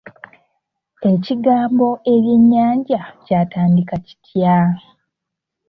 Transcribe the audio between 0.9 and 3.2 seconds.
Ekigambo ebyennyanja